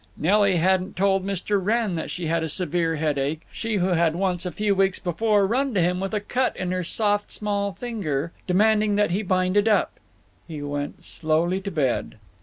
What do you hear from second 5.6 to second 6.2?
to him with a